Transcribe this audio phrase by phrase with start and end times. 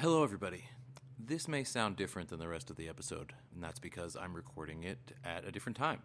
[0.00, 0.62] Hello, everybody.
[1.18, 4.84] This may sound different than the rest of the episode, and that's because I'm recording
[4.84, 6.02] it at a different time.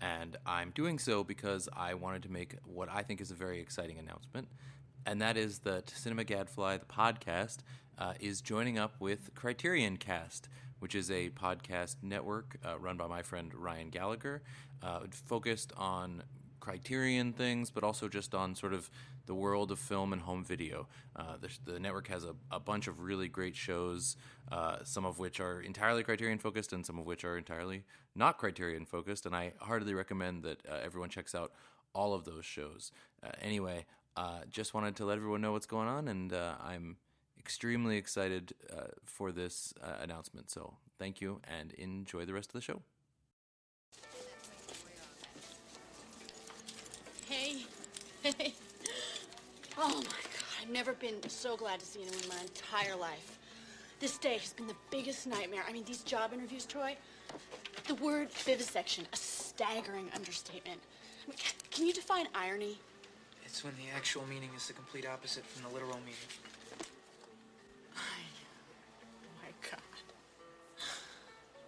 [0.00, 3.58] And I'm doing so because I wanted to make what I think is a very
[3.58, 4.46] exciting announcement,
[5.04, 7.58] and that is that Cinema Gadfly, the podcast,
[7.98, 10.48] uh, is joining up with Criterion Cast,
[10.78, 14.44] which is a podcast network uh, run by my friend Ryan Gallagher,
[14.80, 16.22] uh, focused on
[16.64, 18.88] Criterion things, but also just on sort of
[19.26, 20.88] the world of film and home video.
[21.14, 24.16] Uh, the, the, network has a, a, bunch of really great shows,
[24.50, 28.38] uh, some of which are entirely Criterion focused, and some of which are entirely not
[28.38, 29.26] Criterion focused.
[29.26, 31.52] And I heartily recommend that uh, everyone checks out
[31.94, 32.92] all of those shows.
[33.22, 33.84] Uh, anyway,
[34.16, 36.96] uh, just wanted to let everyone know what's going on, and uh, I'm
[37.38, 38.54] extremely excited
[39.04, 40.50] for this announcement.
[40.50, 42.80] So thank you, and enjoy the rest of the show.
[49.76, 53.38] Oh my God, I've never been so glad to see anyone in my entire life.
[53.98, 55.64] This day has been the biggest nightmare.
[55.68, 56.96] I mean, these job interviews, Troy,
[57.88, 60.80] the word vivisection, a staggering understatement.
[61.24, 61.38] I mean,
[61.72, 62.78] can you define irony?
[63.44, 66.14] It's when the actual meaning is the complete opposite from the literal meaning.
[67.96, 68.00] Oh
[69.42, 69.80] my God.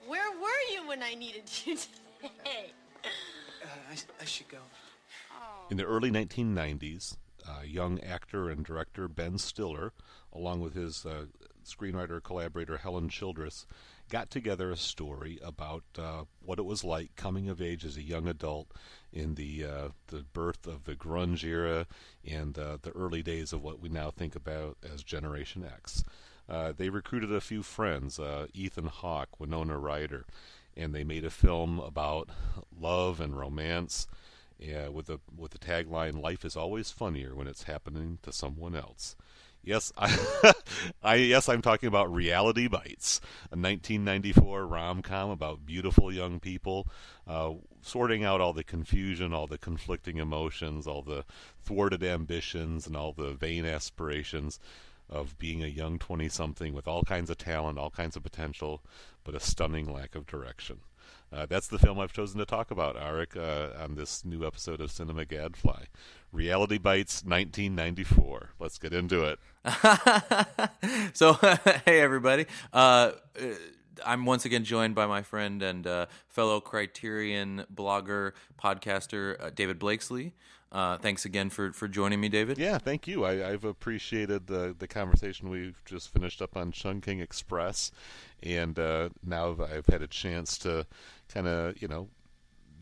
[0.06, 2.70] Where were you when I needed you today?
[3.04, 4.58] Uh, I, I should go.
[5.68, 9.92] In the early 1990s, uh, young actor and director Ben Stiller,
[10.32, 11.26] along with his uh,
[11.64, 13.66] screenwriter collaborator Helen Childress,
[14.08, 18.02] got together a story about uh, what it was like coming of age as a
[18.02, 18.68] young adult
[19.12, 21.88] in the uh, the birth of the grunge era
[22.24, 26.04] and uh, the early days of what we now think about as Generation X.
[26.48, 28.20] Uh, they recruited a few friends,
[28.54, 30.26] Ethan Hawke, Winona Ryder,
[30.76, 32.28] and they made a film about
[32.80, 34.06] love and romance
[34.58, 38.74] yeah, with the with the tagline "Life is always funnier when it's happening to someone
[38.74, 39.16] else."
[39.62, 40.52] Yes, I,
[41.02, 46.86] I yes, I'm talking about Reality Bites, a 1994 rom-com about beautiful young people
[47.26, 51.24] uh, sorting out all the confusion, all the conflicting emotions, all the
[51.64, 54.60] thwarted ambitions, and all the vain aspirations
[55.10, 58.82] of being a young 20-something with all kinds of talent, all kinds of potential,
[59.24, 60.78] but a stunning lack of direction.
[61.32, 64.80] Uh, that's the film I've chosen to talk about, Arik, uh, on this new episode
[64.80, 65.84] of Cinema Gadfly.
[66.32, 68.50] Reality Bites 1994.
[68.58, 69.38] Let's get into it.
[71.14, 71.32] so,
[71.84, 72.46] hey, everybody.
[72.72, 73.12] Uh,
[74.04, 79.78] I'm once again joined by my friend and uh, fellow Criterion blogger, podcaster, uh, David
[79.78, 80.32] Blakeslee.
[80.76, 82.58] Uh, thanks again for, for joining me, David.
[82.58, 83.24] Yeah, thank you.
[83.24, 87.90] I, have appreciated the the conversation we've just finished up on Chungking Express,
[88.42, 90.86] and uh, now I've, I've, had a chance to
[91.32, 92.10] kind of you know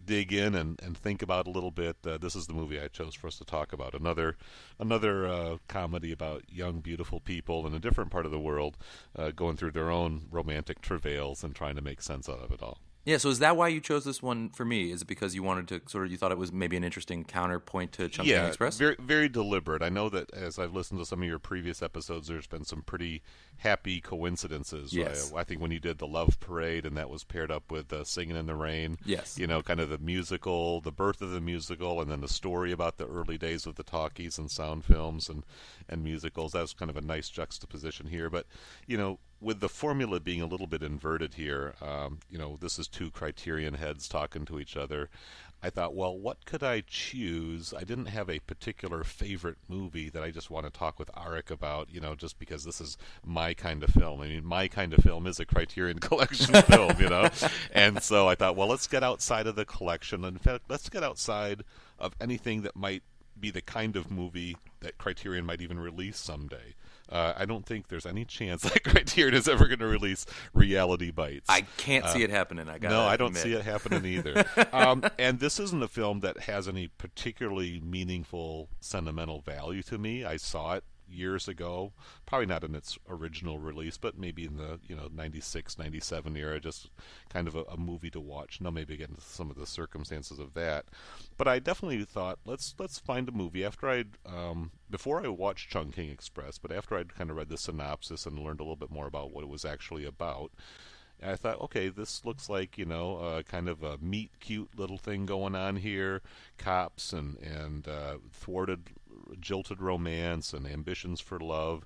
[0.04, 1.96] dig in and, and think about a little bit.
[2.04, 3.94] Uh, this is the movie I chose for us to talk about.
[3.94, 4.36] Another
[4.80, 8.76] another uh, comedy about young, beautiful people in a different part of the world
[9.14, 12.60] uh, going through their own romantic travails and trying to make sense out of it
[12.60, 12.80] all.
[13.04, 14.90] Yeah, so is that why you chose this one for me?
[14.90, 17.24] Is it because you wanted to sort of you thought it was maybe an interesting
[17.24, 18.78] counterpoint to Chungking yeah, Express?
[18.78, 19.82] very very deliberate.
[19.82, 22.82] I know that as I've listened to some of your previous episodes, there's been some
[22.82, 23.22] pretty
[23.58, 24.92] happy coincidences.
[24.92, 25.32] Yes.
[25.34, 27.92] I, I think when you did the Love Parade and that was paired up with
[27.92, 28.98] uh, Singing in the Rain.
[29.04, 29.38] Yes.
[29.38, 32.72] You know, kind of the musical, the birth of the musical, and then the story
[32.72, 35.44] about the early days of the talkies and sound films and
[35.88, 36.52] and musicals.
[36.52, 38.28] That was kind of a nice juxtaposition here.
[38.30, 38.46] But
[38.86, 42.78] you know, with the formula being a little bit inverted here, um, you know, this
[42.78, 45.10] is two criterion heads talking to each other.
[45.62, 47.72] I thought, well, what could I choose?
[47.72, 51.50] I didn't have a particular favorite movie that I just want to talk with Arik
[51.50, 54.20] about, you know, just because this is my kind of film.
[54.20, 57.28] I mean, my kind of film is a Criterion Collection film, you know?
[57.72, 60.24] And so I thought, well, let's get outside of the collection.
[60.24, 61.64] In fact, let's get outside
[61.98, 63.02] of anything that might
[63.38, 66.74] be the kind of movie that Criterion might even release someday.
[67.14, 71.12] Uh, I don't think there's any chance that Criterion is ever going to release Reality
[71.12, 71.48] Bites.
[71.48, 72.68] I can't uh, see it happening.
[72.68, 73.42] I got no, I don't admit.
[73.44, 74.44] see it happening either.
[74.72, 80.24] um, and this isn't a film that has any particularly meaningful sentimental value to me.
[80.24, 81.92] I saw it years ago.
[82.26, 86.60] Probably not in its original release, but maybe in the you know 96, 97 era,
[86.60, 86.90] just
[87.28, 88.60] kind of a, a movie to watch.
[88.60, 90.86] Now maybe get into some of the circumstances of that.
[91.36, 95.70] But I definitely thought let's let's find a movie after I'd um, before I watched
[95.70, 98.90] Chungking Express, but after I'd kind of read the synopsis and learned a little bit
[98.90, 100.52] more about what it was actually about.
[101.22, 104.98] I thought, okay, this looks like you know, uh, kind of a meet cute little
[104.98, 106.22] thing going on here.
[106.58, 108.90] Cops and and uh, thwarted
[109.40, 111.84] jilted romance and ambitions for love.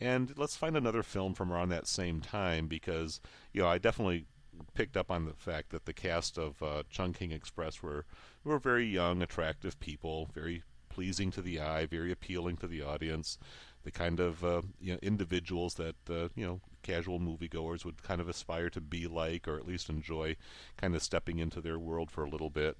[0.00, 3.20] And let's find another film from around that same time because
[3.52, 4.26] you know I definitely
[4.74, 8.04] picked up on the fact that the cast of uh, Chungking Express were
[8.44, 13.38] were very young, attractive people, very pleasing to the eye, very appealing to the audience.
[13.84, 18.20] The kind of uh, you know individuals that uh, you know casual moviegoers would kind
[18.20, 20.36] of aspire to be like, or at least enjoy,
[20.76, 22.76] kind of stepping into their world for a little bit.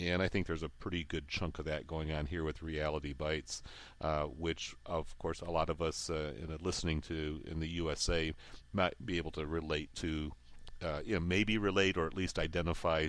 [0.00, 3.12] And I think there's a pretty good chunk of that going on here with Reality
[3.12, 3.62] Bites,
[4.00, 8.32] uh, which, of course, a lot of us uh, in listening to in the USA
[8.72, 10.32] might be able to relate to,
[10.82, 13.08] uh, you know, maybe relate or at least identify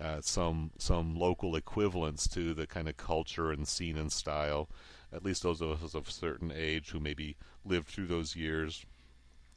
[0.00, 4.68] uh, some some local equivalents to the kind of culture and scene and style.
[5.12, 8.84] At least those of us of a certain age who maybe lived through those years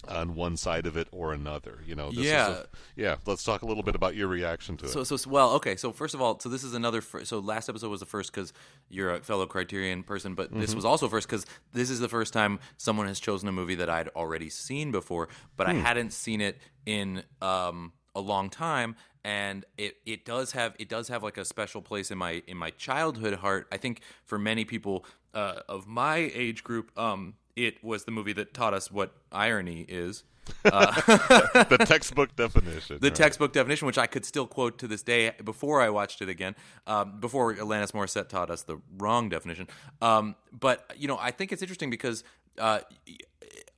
[0.07, 1.80] on one side of it or another.
[1.86, 2.50] You know, this Yeah.
[2.50, 3.15] Is a, yeah.
[3.25, 4.89] Let's talk a little bit about your reaction to it.
[4.89, 5.75] So, so well, okay.
[5.75, 7.01] So first of all, so this is another.
[7.01, 8.53] Fir- so last episode was the first because
[8.89, 12.33] you're a fellow Criterion person, but this was also first because this is the first
[12.33, 16.42] time someone has chosen a movie that I'd already seen before, but I hadn't seen
[16.42, 21.38] it in um, a long time, and it it does have it does have like
[21.38, 23.68] a special place in my in my childhood heart.
[23.71, 27.36] I think for many people uh, of my age group, um,
[27.66, 30.24] it was the movie that taught us what irony is.
[30.63, 32.98] the textbook definition.
[33.00, 33.16] the right.
[33.16, 36.56] textbook definition, which I could still quote to this day before I watched it again,
[36.88, 39.68] um, before Alanis Morissette taught us the wrong definition.
[40.02, 42.24] Um, but you know, I think it's interesting because
[42.58, 42.80] uh,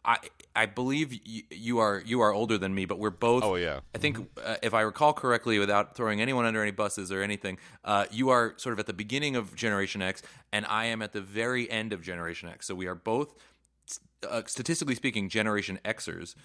[0.06, 0.18] I
[0.56, 3.44] I believe y- you are you are older than me, but we're both.
[3.44, 3.80] Oh, yeah.
[3.96, 7.58] I think uh, if I recall correctly, without throwing anyone under any buses or anything,
[7.86, 10.22] uh, you are sort of at the beginning of Generation X,
[10.52, 12.68] and I am at the very end of Generation X.
[12.68, 13.34] So we are both,
[14.30, 16.36] uh, statistically speaking, Generation Xers.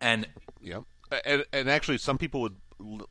[0.00, 0.28] And
[0.60, 0.80] Yeah,
[1.24, 2.56] and, and actually, some people would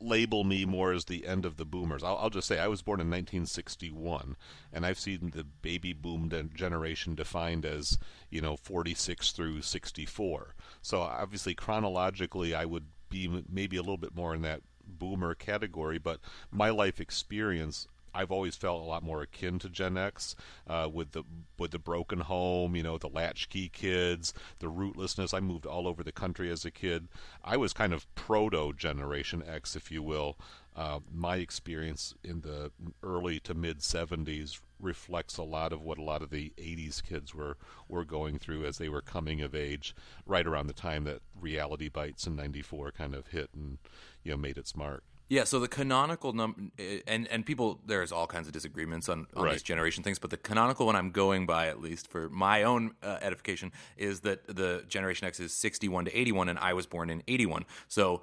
[0.00, 2.02] label me more as the end of the boomers.
[2.02, 4.36] I'll, I'll just say I was born in 1961,
[4.72, 7.98] and I've seen the baby boom de- generation defined as
[8.30, 10.54] you know 46 through 64.
[10.80, 15.34] So obviously, chronologically, I would be m- maybe a little bit more in that boomer
[15.34, 16.20] category, but
[16.50, 17.86] my life experience.
[18.14, 20.34] I've always felt a lot more akin to Gen X,
[20.66, 21.24] uh, with the
[21.58, 25.34] with the broken home, you know, the latchkey kids, the rootlessness.
[25.34, 27.08] I moved all over the country as a kid.
[27.44, 30.38] I was kind of proto Generation X, if you will.
[30.76, 32.70] Uh, my experience in the
[33.02, 37.34] early to mid '70s reflects a lot of what a lot of the '80s kids
[37.34, 37.56] were
[37.88, 39.94] were going through as they were coming of age,
[40.24, 43.78] right around the time that Reality Bites in '94 kind of hit and
[44.22, 45.02] you know made its mark.
[45.30, 46.58] Yeah, so the canonical number,
[47.06, 49.52] and and people, there's all kinds of disagreements on, on Right.
[49.52, 52.94] these generation things, but the canonical one I'm going by, at least for my own
[53.02, 57.10] uh, edification, is that the Generation X is 61 to 81, and I was born
[57.10, 57.66] in 81.
[57.88, 58.22] So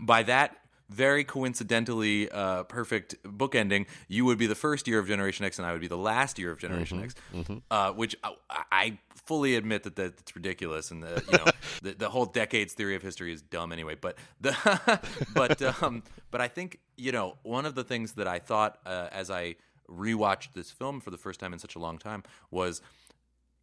[0.00, 0.56] by that
[0.88, 5.66] very coincidentally uh, perfect bookending, you would be the first year of Generation X, and
[5.66, 7.14] I would be the last year of Generation X,
[7.70, 8.34] Uh, which I,
[8.70, 11.44] I fully admit that that's ridiculous, and the you know
[11.82, 13.96] the, the whole decades theory of history is dumb anyway.
[14.00, 15.00] But the
[15.34, 19.08] but um, but I think you know one of the things that I thought uh,
[19.12, 19.56] as I
[19.88, 22.82] rewatched this film for the first time in such a long time was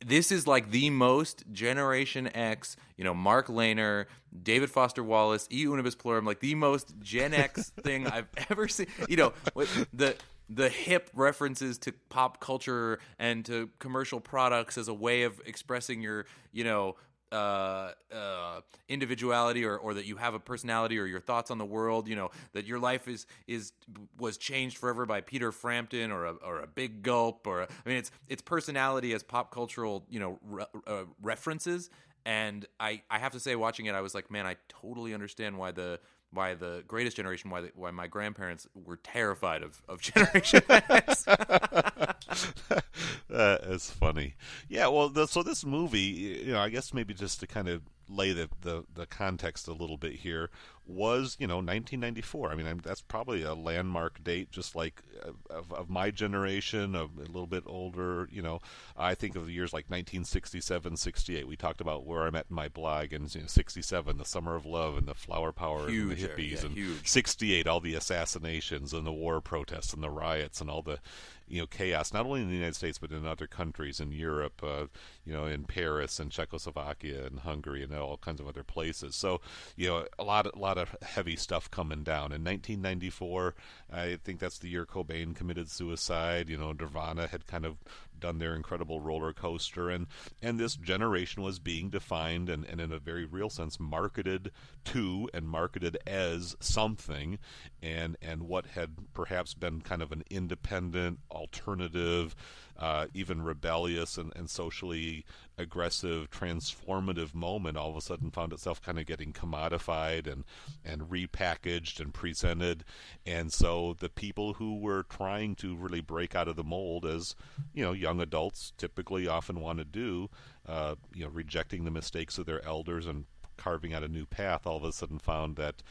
[0.05, 4.05] this is like the most Generation X, you know, Mark Leyner,
[4.41, 5.65] David Foster Wallace, E.
[5.65, 8.87] Unibus Pluram, like the most Gen X thing I've ever seen.
[9.07, 10.15] You know, with the
[10.49, 16.01] the hip references to pop culture and to commercial products as a way of expressing
[16.01, 16.95] your, you know,
[17.33, 21.65] uh, uh, individuality or, or that you have a personality or your thoughts on the
[21.65, 23.73] world, you know, that your life is is
[24.17, 27.89] was changed forever by Peter Frampton or a, or a Big Gulp or a, I
[27.89, 31.89] mean, it's it's personality as pop cultural, you know, re- uh, references.
[32.25, 35.57] And I, I have to say, watching it, I was like, man, I totally understand
[35.57, 35.99] why the
[36.33, 41.27] why the greatest generation, why the, why my grandparents were terrified of of Generation X.
[41.27, 42.83] uh,
[43.29, 44.35] it's funny.
[44.67, 45.99] Yeah, well, the, so this movie,
[46.45, 49.73] you know, I guess maybe just to kind of lay the, the, the context a
[49.73, 50.49] little bit here,
[50.85, 52.51] was, you know, 1994.
[52.51, 56.95] I mean, I'm, that's probably a landmark date, just like uh, of, of my generation,
[56.95, 58.59] of a little bit older, you know.
[58.97, 61.47] I think of the years like 1967, 68.
[61.47, 64.55] We talked about where I'm at in my blog, and you know, 67, the summer
[64.55, 67.07] of love and the flower power and the hippies, yeah, and huge.
[67.07, 70.99] 68 all the assassinations and the war protests and the riots and all the
[71.47, 74.61] you know chaos not only in the United States but in other countries in Europe
[74.63, 74.85] uh,
[75.25, 79.15] you know in Paris and Czechoslovakia and Hungary and all kinds of other places.
[79.15, 79.41] So
[79.75, 82.31] you know a lot a lot of heavy stuff coming down.
[82.31, 83.55] In 1994
[83.91, 86.49] I think that's the year Cobain committed suicide.
[86.49, 87.77] You know Nirvana had kind of
[88.19, 90.07] done their incredible roller coaster, and
[90.41, 94.51] and this generation was being defined and, and in a very real sense marketed
[94.85, 97.39] to and marketed as something,
[97.81, 102.35] and and what had perhaps been kind of an independent alternative
[102.77, 105.25] uh, even rebellious and, and socially
[105.57, 110.43] aggressive, transformative moment all of a sudden found itself kind of getting commodified and,
[110.83, 112.83] and repackaged and presented.
[113.25, 117.35] And so the people who were trying to really break out of the mold, as
[117.73, 120.29] you know, young adults typically often want to do,
[120.67, 123.25] uh, you know, rejecting the mistakes of their elders and
[123.57, 125.83] carving out a new path, all of a sudden found that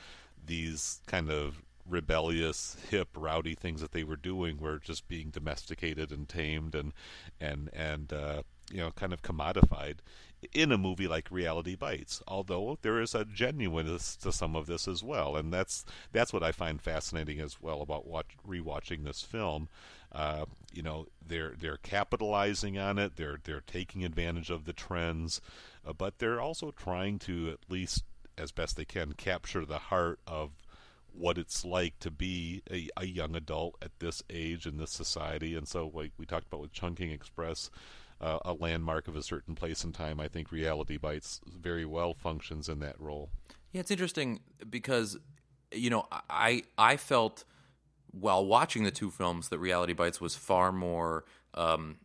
[0.44, 6.10] these kind of rebellious, hip, rowdy things that they were doing were just being domesticated
[6.10, 6.92] and tamed and
[7.40, 9.96] and and uh, you know kind of commodified
[10.52, 12.22] in a movie like Reality Bites.
[12.26, 16.42] Although there is a genuineness to some of this as well, and that's that's what
[16.42, 19.68] I find fascinating as well about watch, rewatching this film.
[20.10, 23.16] Uh, you know, they're they're capitalizing on it.
[23.16, 25.40] They're they're taking advantage of the trends,
[25.86, 28.04] uh, but they're also trying to at least
[28.38, 30.50] as best they can capture the heart of
[31.14, 35.54] what it's like to be a, a, young adult at this age in this society.
[35.54, 37.70] And so, like we talked about with Chungking Express,
[38.20, 42.14] uh, a landmark of a certain place and time, I think Reality Bites very well
[42.14, 43.30] functions in that role.
[43.72, 45.18] Yeah, it's interesting because
[45.72, 47.44] you know I I felt
[48.12, 51.96] while watching the two films that Reality Bites was far more um,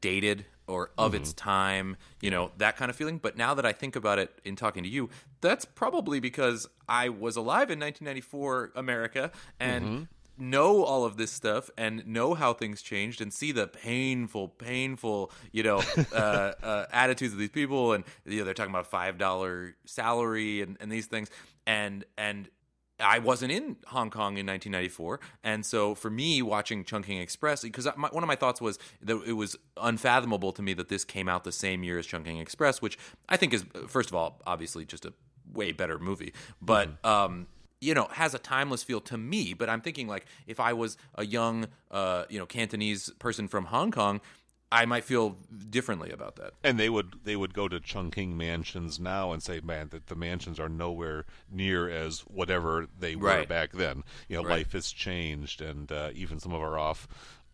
[0.00, 1.22] dated or of mm-hmm.
[1.22, 3.18] its time, you know, that kind of feeling.
[3.18, 5.08] But now that I think about it in talking to you,
[5.40, 9.30] that's probably because I was alive in 1994 America
[9.60, 10.50] and mm-hmm.
[10.50, 15.30] know all of this stuff and know how things changed and see the painful, painful,
[15.52, 15.82] you know,
[16.12, 17.92] uh, uh, attitudes of these people.
[17.92, 21.30] And, you know, they're talking about $5 salary and, and these things.
[21.66, 22.48] And, and
[22.98, 27.86] I wasn't in Hong Kong in 1994, and so for me, watching Chungking Express, because
[27.86, 31.44] one of my thoughts was that it was unfathomable to me that this came out
[31.44, 32.98] the same year as Chungking Express, which
[33.28, 35.12] I think is, first of all, obviously just a
[35.52, 37.02] way better movie, but.
[37.02, 37.06] Mm-hmm.
[37.06, 37.46] Um,
[37.78, 40.96] you know, has a timeless feel to me, but I'm thinking like if I was
[41.14, 44.22] a young, uh, you know, Cantonese person from Hong Kong,
[44.72, 45.36] I might feel
[45.70, 46.52] differently about that.
[46.64, 50.16] And they would they would go to Chungking mansions now and say, "Man, that the
[50.16, 53.48] mansions are nowhere near as whatever they were right.
[53.48, 54.02] back then.
[54.28, 54.58] You know, right.
[54.58, 57.06] life has changed, and uh, even some of our off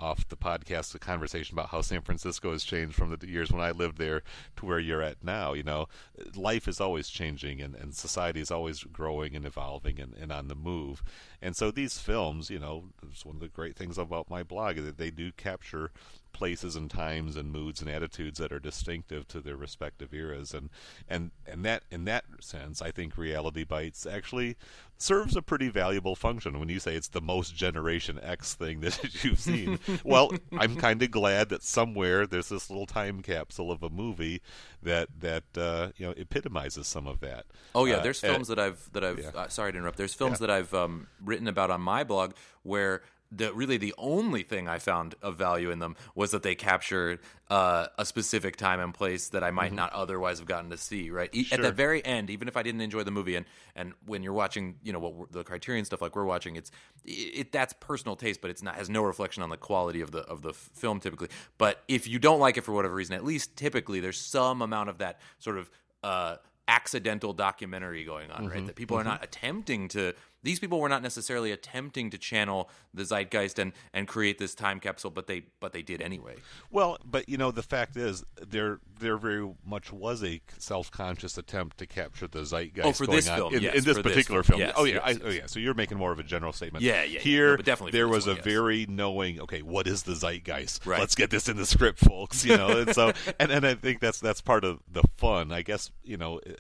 [0.03, 3.63] off the podcast a conversation about how San Francisco has changed from the years when
[3.63, 4.23] I lived there
[4.57, 5.53] to where you're at now.
[5.53, 5.89] You know,
[6.35, 10.49] life is always changing and, and society is always growing and evolving and, and on
[10.49, 11.05] the move.
[11.41, 14.77] And so these films, you know, it's one of the great things about my blog
[14.77, 15.93] that they do capture
[16.33, 20.71] places and times and moods and attitudes that are distinctive to their respective eras and
[21.09, 24.57] and and that in that sense I think reality bites actually
[24.97, 29.25] serves a pretty valuable function when you say it's the most generation X thing that
[29.25, 33.83] you've seen well I'm kind of glad that somewhere there's this little time capsule of
[33.83, 34.41] a movie
[34.83, 38.59] that that uh, you know epitomizes some of that oh yeah uh, there's films that
[38.59, 39.31] I've that I've yeah.
[39.35, 40.47] uh, sorry to interrupt there's films yeah.
[40.47, 43.03] that I've um, written about on my blog where
[43.35, 47.21] the really the only thing I found of value in them was that they captured
[47.49, 49.77] uh, a specific time and place that I might mm-hmm.
[49.77, 51.11] not otherwise have gotten to see.
[51.11, 51.59] Right e- sure.
[51.59, 54.33] at the very end, even if I didn't enjoy the movie, and and when you're
[54.33, 56.71] watching, you know what the Criterion stuff like we're watching, it's
[57.05, 60.11] it, it, that's personal taste, but it's not has no reflection on the quality of
[60.11, 61.29] the of the film typically.
[61.59, 64.91] But if you don't like it for whatever reason, at least typically there's some amount
[64.91, 65.71] of that sort of
[66.03, 66.37] uh,
[66.69, 68.53] accidental documentary going on, mm-hmm.
[68.53, 68.67] right?
[68.67, 69.09] That people mm-hmm.
[69.09, 73.73] are not attempting to these people were not necessarily attempting to channel the zeitgeist and,
[73.93, 76.37] and create this time capsule, but they but they did anyway.
[76.71, 81.39] Well, but you know the fact is there there very much was a self conscious
[81.39, 82.87] attempt to capture the zeitgeist.
[82.87, 84.61] Oh, for this film, in, yes, in this particular this film.
[84.61, 85.47] Yes, oh yeah, yes, I, oh yeah.
[85.47, 86.85] So you're making more of a general statement.
[86.85, 87.21] Yeah, yeah.
[87.21, 89.41] Here, no, definitely there was one, a very knowing.
[89.41, 90.87] Okay, what is the zeitgeist?
[90.87, 91.01] Right.
[91.01, 92.45] Let's get this in the script, folks.
[92.45, 95.53] You know, and so and and I think that's that's part of the fun.
[95.53, 96.53] I guess you know, eh,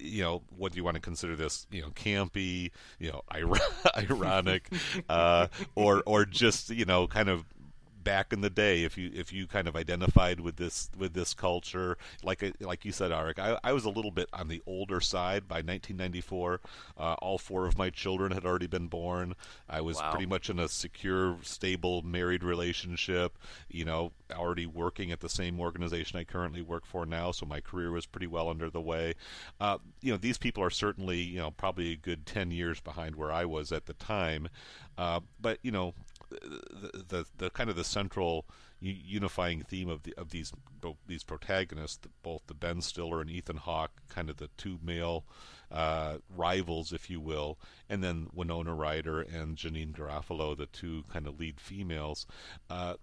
[0.00, 1.66] you know, what do you want to consider this?
[1.70, 2.70] You know, campy.
[2.98, 3.22] You know,
[3.96, 4.70] ironic,
[5.08, 7.44] uh, or or just you know kind of
[8.06, 11.34] back in the day if you if you kind of identified with this with this
[11.34, 15.00] culture like like you said Arik I, I was a little bit on the older
[15.00, 15.48] side.
[15.48, 16.60] By 1994
[16.96, 19.34] uh, all four of my children had already been born.
[19.68, 20.12] I was wow.
[20.12, 25.58] pretty much in a secure stable married relationship you know already working at the same
[25.58, 29.14] organization I currently work for now so my career was pretty well under the way.
[29.60, 33.16] Uh, you know these people are certainly you know probably a good 10 years behind
[33.16, 34.48] where I was at the time.
[34.96, 35.92] Uh, but you know
[36.30, 38.46] the, the, kind of the central
[38.80, 40.52] unifying theme of the of these
[41.06, 45.24] these protagonists, both the Ben Stiller and Ethan Hawke, kind of the two male
[45.70, 51.26] uh, rivals, if you will, and then Winona Ryder and Janeane Garofalo, the two kind
[51.26, 52.26] of lead females.
[52.68, 52.94] Uh,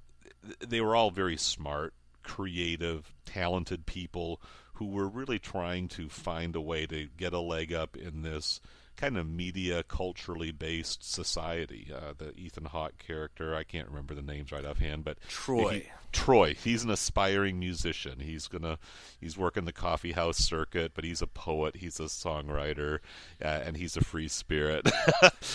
[0.59, 4.41] they were all very smart creative, talented people
[4.75, 8.59] who were really trying to find a way to get a leg up in this
[8.95, 11.91] kind of media culturally based society.
[11.93, 15.73] Uh, the Ethan Hawke character, I can't remember the names right offhand, but Troy.
[15.73, 18.19] he- Troy, he's an aspiring musician.
[18.19, 18.77] He's gonna
[19.19, 22.99] he's working the coffee house circuit, but he's a poet, he's a songwriter,
[23.43, 24.87] uh, and he's a free spirit.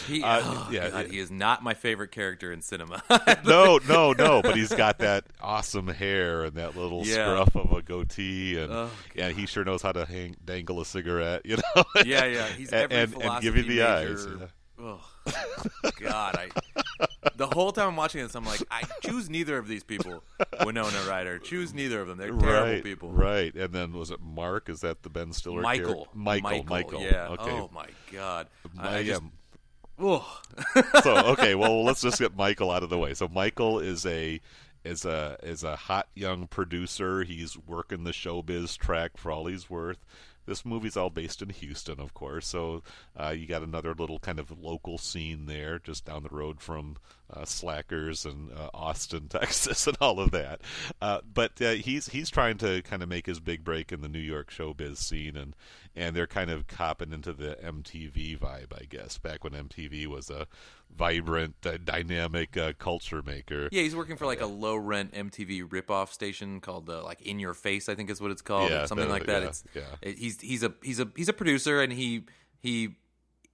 [0.06, 3.02] He, Uh, oh, yeah, God, he is not my favorite character in cinema.
[3.44, 7.14] no, no, no, but he's got that awesome hair and that little Yeah.
[7.44, 10.84] scruff of a goatee, and Oh, yeah, he sure knows how to hang, dangle a
[10.86, 11.84] cigarette, you know.
[12.04, 13.86] yeah, yeah, he's And- every and- and give you the major.
[13.88, 14.46] eyes, yeah.
[16.00, 16.48] God, I.
[17.36, 20.22] The whole time I'm watching this, I'm like, I choose neither of these people.
[20.64, 22.18] Winona Ryder, choose neither of them.
[22.18, 23.10] They're terrible right, people.
[23.10, 23.54] right.
[23.54, 24.68] And then was it Mark?
[24.68, 25.62] Is that the Ben Stiller?
[25.62, 26.10] Michael, character?
[26.14, 27.02] Michael, Michael.
[27.02, 27.28] yeah.
[27.28, 27.50] Okay.
[27.50, 28.48] Oh my God.
[28.74, 29.28] My- I just, yeah,
[31.02, 33.14] so okay, well let's just get Michael out of the way.
[33.14, 34.40] So Michael is a
[34.84, 37.24] is a is a hot young producer.
[37.24, 39.98] He's working the showbiz track for all he's worth.
[40.48, 42.46] This movie's all based in Houston, of course.
[42.46, 42.82] So
[43.14, 46.96] uh, you got another little kind of local scene there, just down the road from
[47.32, 50.60] uh, Slackers and uh, Austin, Texas, and all of that.
[51.00, 54.08] Uh, but uh, he's he's trying to kind of make his big break in the
[54.08, 55.54] New York showbiz scene, and
[55.96, 59.18] and they're kind of copping into the MTV vibe, I guess.
[59.18, 60.46] Back when MTV was a
[60.96, 63.68] vibrant, uh, dynamic uh, culture maker.
[63.70, 67.54] Yeah, he's working for like a low rent MTV ripoff station called like In Your
[67.54, 69.42] Face, I think is what it's called, Yeah, something that- like that.
[69.42, 69.82] yeah, it's yeah.
[70.02, 72.24] it- he's he's a he's a he's a producer, and he
[72.60, 72.96] he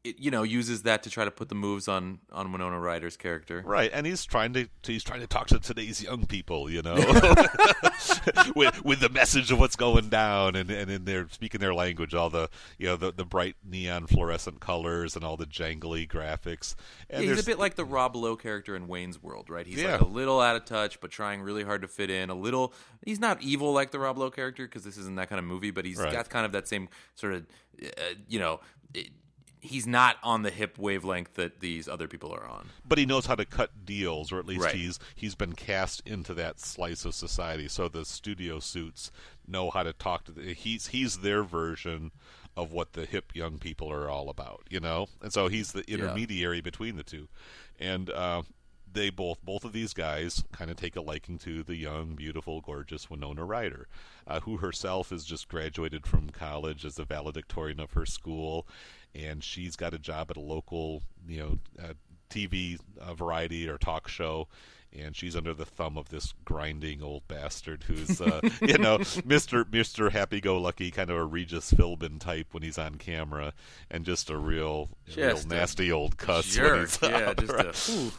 [0.04, 3.16] it, you know uses that to try to put the moves on on Winona Ryder's
[3.16, 3.62] character.
[3.66, 6.94] Right, and he's trying to he's trying to talk to today's young people, you know,
[8.56, 12.14] with with the message of what's going down, and and in their speaking their language,
[12.14, 16.74] all the you know the the bright neon fluorescent colors and all the jangly graphics.
[17.10, 19.66] And Yeah, he's a bit like the Rob Lowe character in Wayne's World, right?
[19.66, 19.92] He's Yeah.
[19.92, 22.30] like a little out of touch, but trying really hard to fit in.
[22.30, 22.72] A little,
[23.04, 25.70] he's not evil like the Rob Lowe character because this isn't that kind of movie,
[25.70, 26.12] but he's Right.
[26.12, 27.46] got kind of that same sort of,
[27.82, 27.86] uh,
[28.28, 28.60] you know,
[28.92, 29.08] it,
[29.64, 32.68] he's not on the hip wavelength that these other people are on.
[32.86, 34.74] but he knows how to cut deals, or at least Right.
[34.74, 37.66] he's he's been cast into that slice of society.
[37.68, 39.10] So the studio suits
[39.48, 40.32] know how to talk to.
[40.32, 42.12] The, he's he's their version
[42.56, 45.08] of what the hip young people are all about, you know.
[45.22, 47.28] And so he's the intermediary between the two,
[47.80, 48.10] and.
[48.10, 48.42] Uh,
[48.92, 52.60] they both both of these guys kind of take a liking to the young, beautiful,
[52.60, 53.88] gorgeous Winona Ryder,
[54.24, 58.68] uh, who herself has just graduated from college as a valedictorian of her school,
[59.14, 61.92] and she's got a job at a local, you know, uh,
[62.30, 64.48] TV uh, variety or talk show.
[64.96, 69.66] And she's under the thumb of this grinding old bastard who's, uh, you know, Mister
[69.72, 73.54] Mister Happy Go Lucky, kind of a Regis Philbin type when he's on camera,
[73.90, 76.56] and just a real, real Just a nasty old cuss.
[76.56, 77.66] when Jerk, he's yeah, out, just right?
[77.66, 78.12] a.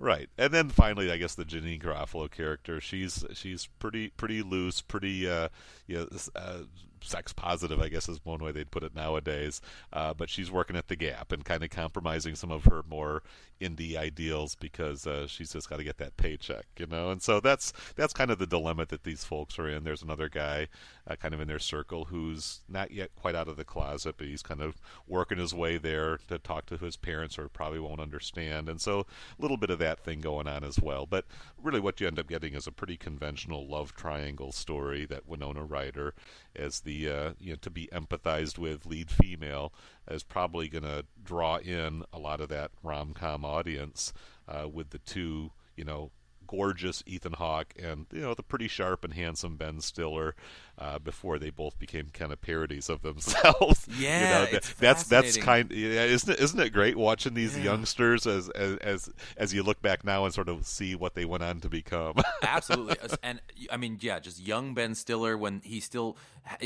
[0.00, 2.80] Right, and then finally, I guess the Janeane Garofalo character.
[2.80, 5.48] She's she's pretty pretty loose, pretty uh,
[5.88, 6.58] you know, uh,
[7.02, 7.80] sex positive.
[7.80, 9.60] I guess is one way they'd put it nowadays.
[9.92, 13.22] Uh, but she's working at the Gap and kind of compromising some of her more
[13.60, 17.10] indie ideals because uh, she's just got to get that paycheck, you know.
[17.10, 19.84] And so that's that's kind of the dilemma that these folks are in.
[19.84, 20.68] There's another guy,
[21.06, 24.26] uh, kind of in their circle, who's not yet quite out of the closet, but
[24.26, 28.00] he's kind of working his way there to talk to his parents, or probably won't
[28.00, 28.68] understand.
[28.68, 31.06] And so a little bit of that thing going on as well.
[31.06, 31.24] But
[31.62, 35.64] really, what you end up getting is a pretty conventional love triangle story that Winona
[35.64, 36.14] Ryder,
[36.54, 39.72] as the uh, you know to be empathized with lead female,
[40.10, 44.12] is probably going to draw in a lot of that rom com audience
[44.48, 46.10] uh, with the two you know
[46.48, 50.34] gorgeous Ethan Hawke and you know the pretty sharp and handsome Ben Stiller
[50.78, 53.86] uh, before they both became kind of parodies of themselves.
[53.90, 55.70] you Yeah, know, it's that's that's kind.
[55.72, 56.40] Yeah, isn't it?
[56.40, 60.32] Isn't it great watching these youngsters as, as as as you look back now and
[60.32, 62.14] sort of see what they went on to become?
[62.42, 66.16] Absolutely, and I mean, yeah, just young Ben Stiller when he still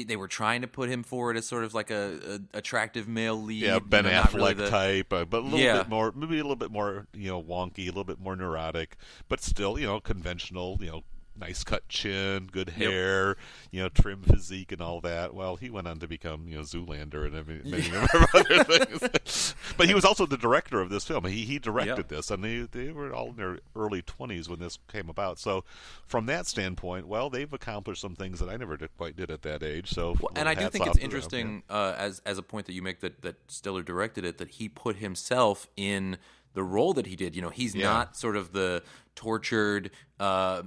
[0.07, 3.41] they were trying to put him forward as sort of like a, a attractive male
[3.43, 3.63] lead.
[3.63, 5.79] yeah, you Ben know, Affleck really the- type, uh, but a little Yeah.
[5.79, 8.97] bit more, maybe a little bit more, you know, wonky, a little bit more neurotic,
[9.29, 11.05] but still, you know, conventional, you know.
[11.35, 13.37] Nice cut chin, good hair,
[13.71, 15.33] you know, trim physique, and all that.
[15.35, 19.55] Well, he went on to become, you know, Zoolander and many, many other things.
[19.79, 21.25] but he was also the director of this film.
[21.25, 22.09] He he directed Yep.
[22.09, 25.39] this, and they they were all in their early twenties when this came about.
[25.39, 25.65] So,
[26.07, 29.43] from that standpoint, well, they've accomplished some things that I never did, quite did at
[29.43, 29.91] that age.
[29.91, 32.75] So, Well, and I do think it's them, interesting uh, as as a point that
[32.75, 36.19] you make that that Stiller directed it that he put himself in
[36.55, 37.35] the role that he did.
[37.37, 37.85] You know, he's Yeah.
[37.87, 38.83] not sort of the
[39.15, 39.91] tortured.
[40.19, 40.63] Uh,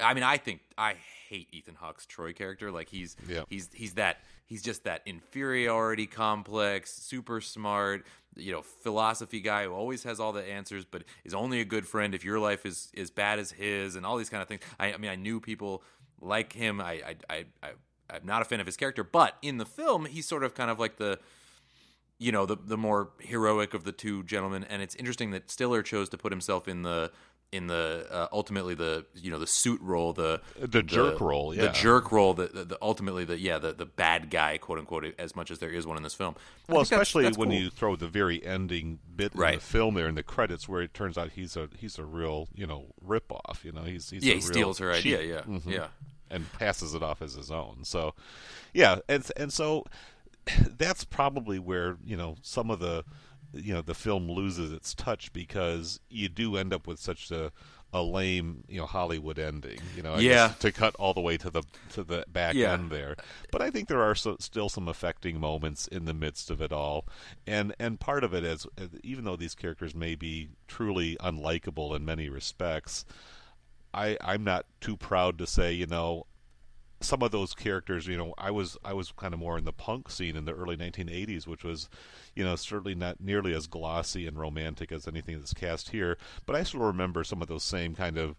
[0.00, 0.94] I mean, I think I
[1.28, 2.70] hate Ethan Hawke's Troy character.
[2.70, 3.42] Like he's Yeah.
[3.48, 8.06] he's he's that he's just that inferiority complex, super smart.
[8.38, 11.86] You know, philosophy guy who always has all the answers, but is only a good
[11.86, 14.60] friend if your life is as bad as his, and all these kind of things.
[14.78, 15.82] I, I mean, I knew people
[16.20, 16.80] like him.
[16.80, 17.70] I, I, I, I,
[18.10, 20.70] I'm not a fan of his character, but in the film, he's sort of kind
[20.70, 21.18] of like the,
[22.18, 24.64] you know, the the more heroic of the two gentlemen.
[24.68, 27.10] And it's interesting that Stiller chose to put himself in the
[27.52, 31.66] in the uh, ultimately the you know the suit role the The jerk role, yeah.
[31.66, 35.14] the jerk role the, the, the ultimately the yeah the, the bad guy quote unquote
[35.16, 36.34] as much as there is one in this film
[36.68, 37.58] Well, think that's- especially that's when cool.
[37.58, 40.92] you throw the very ending bit in the film there in the credits, where it
[40.92, 43.60] turns out he's a he's a real you know rip off.
[43.64, 45.28] You know, he's, he's yeah a he real steals her idea cheat.
[45.28, 45.66] yeah Mhm.
[45.70, 45.86] yeah
[46.28, 47.84] and passes it off as his own.
[47.84, 48.12] So,
[48.74, 49.84] yeah, and and so
[50.78, 53.04] that's probably where you know some of the
[53.52, 57.52] you know the film loses its touch because you do end up with such a
[57.92, 59.78] a lame you know Hollywood ending.
[59.94, 60.48] You know, I Yeah.
[60.48, 62.72] guess to cut all the way to the to the back Yeah.
[62.74, 63.16] end there.
[63.50, 66.72] But I think there are so, still some affecting moments in the midst of it
[66.72, 67.06] all,
[67.46, 68.66] and and part of it is
[69.02, 73.04] even though these characters may be truly unlikable in many respects.
[73.94, 76.26] I, I'm not too proud to say, you know,
[77.00, 79.72] some of those characters, you know, I was I was kind of more in the
[79.72, 81.88] punk scene in the early 1980s, which was,
[82.34, 86.16] you know, certainly not nearly as glossy and romantic as anything that's cast here.
[86.46, 88.36] But I still remember some of those same kind of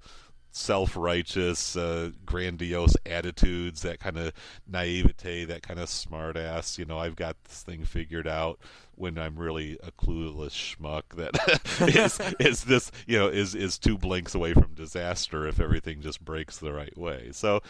[0.51, 4.33] self-righteous, uh, grandiose attitudes, that kind of
[4.67, 6.79] naivete, that kind of smart-ass.
[6.79, 8.59] You know, I've got this thing figured out.
[8.97, 11.35] When I'm really a clueless schmuck that
[11.95, 16.25] is is this you know is is two blinks away from disaster if everything just
[16.25, 17.29] breaks the right way.
[17.31, 17.61] So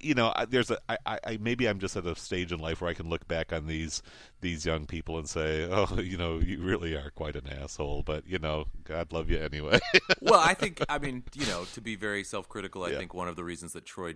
[0.00, 2.80] you know, I- there's a I, I maybe I'm just at a stage in life
[2.80, 4.02] where I can look back on these
[4.40, 8.26] these young people and say, oh, you know, you really are quite an asshole, but
[8.26, 9.78] you know, God love you anyway.
[10.22, 12.98] well, I think I mean, you know, to be very self-critical, I Yeah.
[12.98, 14.14] think one of the reasons that Troy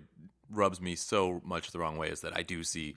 [0.51, 2.95] rubs me so much the wrong way is that I do see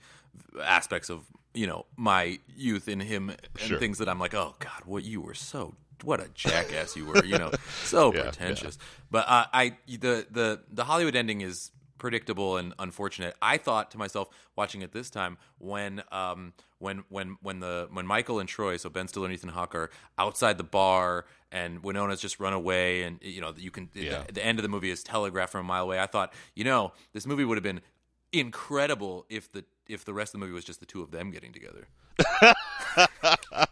[0.62, 3.78] aspects of you know my youth in him and Sure.
[3.78, 7.22] things that I'm like, oh God, what you were so what a jackass you were,
[7.24, 7.52] you know,
[7.84, 8.78] so Yeah, pretentious.
[9.10, 13.34] But uh, I the the the Hollywood ending is predictable and unfortunate.
[13.42, 18.06] I thought to myself watching it this time when um when when when the when
[18.06, 22.20] Michael and Troy, so Ben Stiller and Ethan Hawke are outside the bar and Winona's
[22.22, 24.22] just run away and you know you can Yeah.
[24.26, 26.00] the, the end of the movie is telegraphed from a mile away.
[26.00, 27.82] I thought, you know, this movie would have been
[28.32, 31.30] incredible if the if the rest of the movie was just the two of them
[31.30, 31.86] getting together.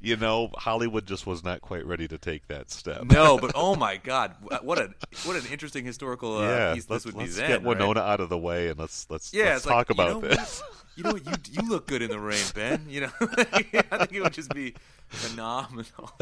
[0.00, 3.04] you know, Hollywood just was not quite ready to take that step.
[3.04, 4.90] No, but oh my god, what a
[5.24, 7.48] what an interesting historical uh, yeah, piece this would be then.
[7.48, 7.64] get right?
[7.64, 10.22] Winona out of the way and let's let's, Yeah, let's it's like, talk you about
[10.22, 10.62] know this.
[10.96, 11.16] You know?
[11.16, 12.86] You you look good in the rain, Ben.
[12.88, 14.74] You know, I think it would just be
[15.08, 16.12] phenomenal.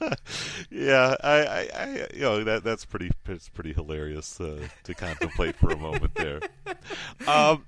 [0.70, 5.56] yeah, I, I, I, you know that that's pretty it's pretty hilarious uh, to contemplate
[5.56, 6.40] for a moment there.
[7.28, 7.66] Um,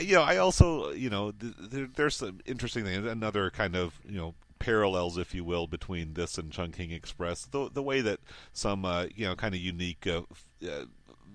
[0.00, 4.00] you know, I also you know th- there, there's some interesting thing, another kind of
[4.08, 7.44] you know parallels, if you will, between this and Chungking Express.
[7.44, 8.20] The the way that
[8.52, 10.06] some uh, you know kind of unique.
[10.06, 10.22] Uh,
[10.66, 10.86] uh,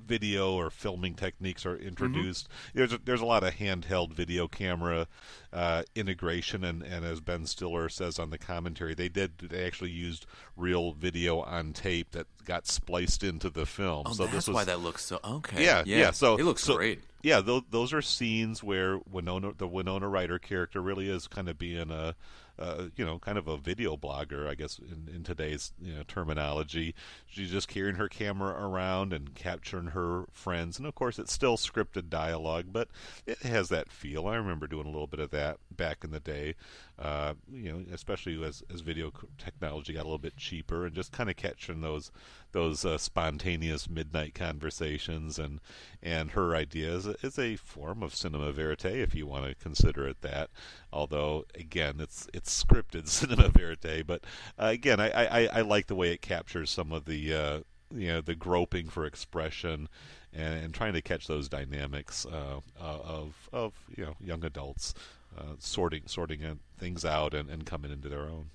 [0.09, 2.49] video or filming techniques are introduced.
[2.73, 5.07] There's a, there's a lot of handheld video camera
[5.53, 9.91] uh, integration, and, and as Ben Stiller says on the commentary, they did they actually
[9.91, 10.25] used
[10.57, 14.03] real video on tape that got spliced into the film.
[14.07, 15.63] Oh, so that's this was why that looks so okay.
[15.63, 16.11] yeah, yeah.
[16.11, 16.99] So it looks so- great.
[17.21, 21.59] Yeah, those, those are scenes where Winona, the Winona Ryder character, really is kind of
[21.59, 22.15] being a,
[22.57, 26.03] uh, you know, kind of a video blogger, I guess, in, in today's you know,
[26.07, 26.95] terminology.
[27.27, 31.57] She's just carrying her camera around and capturing her friends, and of course, it's still
[31.57, 32.87] scripted dialogue, but
[33.27, 34.25] it has that feel.
[34.25, 36.55] I remember doing a little bit of that back in the day.
[36.99, 41.13] Uh, you know, especially as as video technology got a little bit cheaper, and just
[41.13, 42.11] kind of catching those
[42.51, 45.61] those uh, spontaneous midnight conversations and
[46.03, 50.21] and her ideas is a form of cinema verite if you want to consider it
[50.21, 50.49] that.
[50.91, 54.23] Although again it's it's scripted cinema verite but
[54.57, 57.59] uh, again I, I I like the way it captures some of the uh,
[57.95, 59.87] you know the groping for expression
[60.33, 64.93] and, and trying to catch those dynamics uh, of of you know young adults
[65.39, 68.49] uh, sorting sorting things out and, and coming into their own.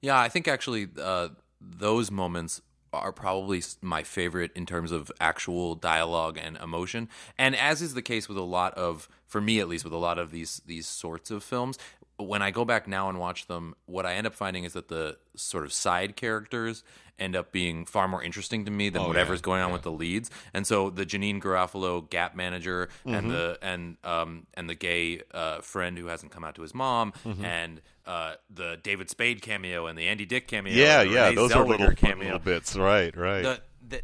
[0.00, 1.28] Yeah, I think actually uh,
[1.60, 2.60] those moments
[2.92, 7.08] are probably my favorite in terms of actual dialogue and emotion.
[7.36, 9.98] And as is the case with a lot of, for me at least, with a
[9.98, 11.78] lot of these these sorts of films,
[12.18, 14.88] when I go back now and watch them, what I end up finding is that
[14.88, 16.82] the sort of side characters
[17.18, 19.82] end up being far more interesting to me than Oh, whatever's yeah, going on with
[19.82, 20.30] the leads.
[20.52, 25.60] And so the Janeane Garofalo Gap manager and the and um and the gay uh,
[25.60, 29.98] friend who hasn't come out to his mom and uh, the David Spade cameo and
[29.98, 30.72] the Andy Dick cameo.
[30.72, 32.24] yeah yeah those are Zellweger little, cameo.
[32.24, 34.02] little bits right right The, the,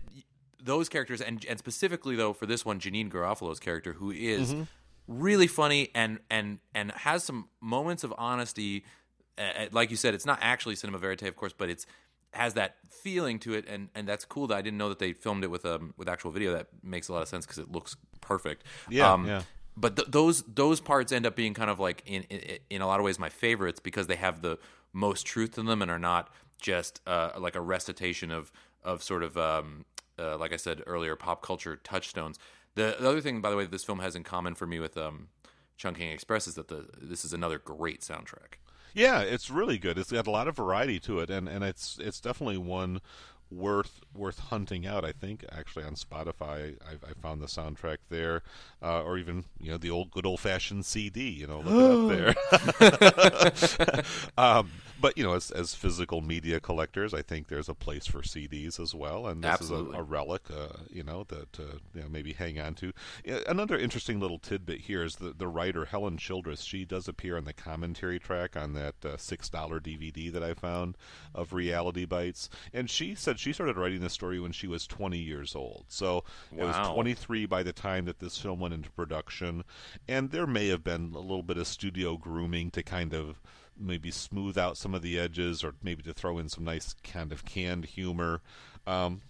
[0.63, 4.63] those characters and and specifically though for this one, Janeane Garofalo's character who is Mm-hmm.
[5.09, 8.85] really funny and and and has some moments of honesty.
[9.39, 11.87] Uh, like you said, it's not actually cinema verite, of course, but it's
[12.35, 14.47] has that feeling to it, and, and that's cool.
[14.47, 16.53] That I didn't know that they filmed it with um with actual video.
[16.53, 18.65] That makes a lot of sense because it looks perfect.
[18.91, 19.43] Yeah, Um, yeah.
[19.77, 22.87] But th- those those parts end up being kind of like in, in in a
[22.87, 24.59] lot of ways my favorites because they have the
[24.93, 26.31] most truth in them and are not
[26.61, 28.53] just uh, like a recitation of
[28.85, 29.85] of sort of um,
[30.19, 32.39] uh, like I said earlier pop culture touchstones.
[32.75, 34.81] The, the other thing, by the way, that this film has in common for me
[34.81, 35.29] with um,
[35.77, 38.59] Chungking Express is that the this is another great soundtrack.
[38.95, 39.99] Yeah, it's really good.
[39.99, 43.01] It's got a lot of variety to it, and, and it's it's definitely one
[43.53, 45.05] worth worth hunting out.
[45.05, 48.43] I think actually on Spotify, I, I found the soundtrack there,
[48.83, 51.29] uh, or even you know the old good old fashioned CD.
[51.31, 53.25] You know, look it up
[53.87, 54.05] there.
[54.39, 54.71] um,
[55.03, 58.79] but you know, as as physical media collectors, I think there's a place for CDs
[58.79, 59.91] as well, and this Absolutely.
[59.91, 62.93] is a, a relic, uh, you know, that uh, you know, maybe hang on to.
[63.49, 66.63] Another interesting little tidbit here is the the writer Helen Childress.
[66.63, 70.55] She does appear on the commentary track on that uh, six dollar DVD that I
[70.55, 70.97] found
[71.35, 75.19] of Reality Bites, and she said she started writing this story when she was 20
[75.19, 75.87] years old.
[75.89, 76.23] So
[76.57, 79.65] it was 23 by the time that this film went into production,
[80.07, 83.41] and there may have been a little bit of studio grooming to kind of
[83.83, 87.33] maybe smooth out some of the edges or maybe to throw in some nice kind
[87.33, 88.41] of canned humor.
[88.87, 89.23] Um,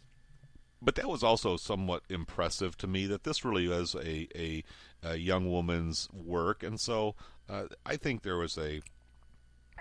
[0.81, 4.65] but that was also somewhat impressive to me that this really was a, a,
[5.03, 6.63] a young woman's work.
[6.63, 7.15] And so
[7.49, 8.83] uh, I think there was a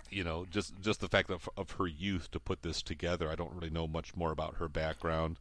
[0.09, 3.29] you know, just just the fact of, of her youth to put this together.
[3.29, 5.37] I don't really know much more about her background,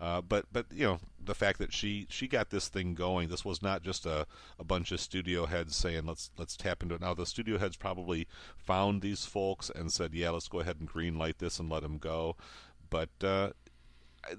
[0.00, 3.28] uh, but but you know, the fact that she she got this thing going.
[3.28, 4.26] This was not just a,
[4.58, 7.00] a bunch of studio heads saying let's let's tap into it.
[7.00, 10.88] Now the studio heads probably found these folks and said, yeah, let's go ahead and
[10.88, 12.36] green light this and let them go.
[12.90, 13.50] But uh,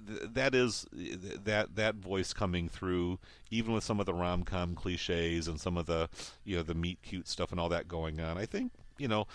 [0.02, 3.18] that is that that voice coming through,
[3.50, 6.08] even with some of the rom com cliches and some of the
[6.44, 8.38] you know the meet cute stuff and all that going on.
[8.38, 9.26] I think you know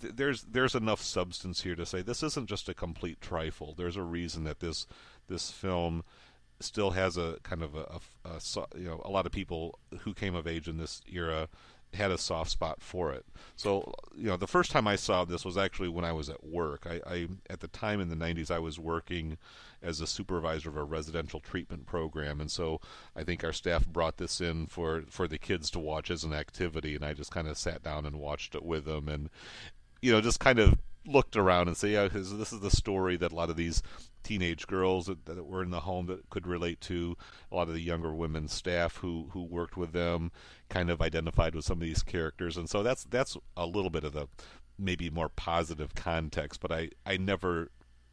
[0.00, 3.74] th- there's there's enough substance here to say this isn't just a complete trifle.
[3.76, 4.86] There's a reason that this
[5.28, 6.04] this film
[6.60, 10.14] still has a kind of a, a- a you know a lot of people who
[10.14, 11.48] came of age in this era
[11.94, 13.24] had a soft spot for it.
[13.56, 16.44] So you know the first time I saw this was actually when I was at
[16.44, 16.86] work.
[16.86, 19.36] I, I at the time in the 90s I was working
[19.82, 22.80] as a supervisor of a residential treatment program, and so
[23.16, 26.32] I think our staff brought this in for for the kids to watch as an
[26.32, 29.30] activity, and I just kind of sat down and watched it with them, and
[30.00, 33.32] you know just kind of looked around and say, yeah, this is the story that
[33.32, 33.82] a lot of these
[34.22, 37.16] teenage girls that, that were in the home that could relate to.
[37.50, 40.30] A lot of the younger women staff who who worked with them
[40.68, 44.04] kind of identified with some of these characters, and so that's that's a little bit
[44.04, 44.28] of the
[44.78, 46.60] maybe more positive context.
[46.60, 47.70] But I I never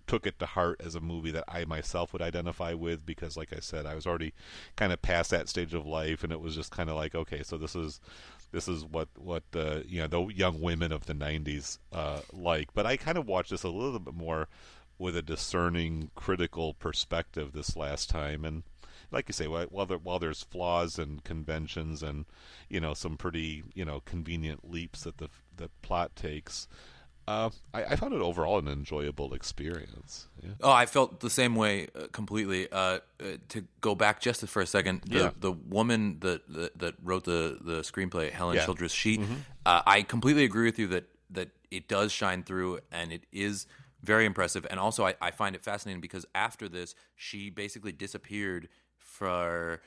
[0.10, 3.54] took it to heart as a movie that I myself would identify with because, like
[3.56, 4.34] I said, I was already
[4.76, 7.44] kind of past that stage of life, and it was just kind of like, okay,
[7.44, 8.02] so this is
[8.52, 12.74] this is what what uh, you know the young women of the '90s uh, like.
[12.74, 14.48] But I kind of watched this a little bit more
[14.98, 18.64] with a discerning, critical perspective this last time, and
[19.12, 22.26] like you say, while while, there, while there's flaws and conventions and
[22.68, 26.68] you know some pretty you know convenient leaps that the the plot takes.
[27.30, 30.28] Uh, I, I found it overall an enjoyable experience.
[30.42, 30.50] Yeah.
[30.62, 32.68] Oh, I felt the same way uh, completely.
[32.72, 33.00] Uh, uh,
[33.50, 35.32] to go back just for a second, the, Yeah.
[35.40, 38.66] the woman that, that that wrote the the screenplay, Helen Yeah.
[38.66, 39.20] Childress, she,
[39.66, 43.68] uh, I completely agree with you that that it does shine through and it is
[44.02, 44.66] very impressive.
[44.72, 49.82] And also, I, I find it fascinating because after this, she basically disappeared for